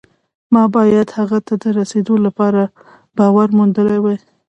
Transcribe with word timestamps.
ما 0.53 0.63
باید 0.75 1.07
هغه 1.17 1.39
ته 1.47 1.53
د 1.63 1.65
رسېدو 1.79 2.15
لپاره 2.25 2.61
باور 3.17 3.47
موندلی 3.57 3.99
وي 4.03 4.17